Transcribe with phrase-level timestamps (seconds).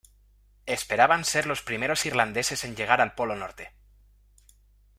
[0.65, 3.71] Esperaban ser los primeros irlandeses en llegar al Polo Norte.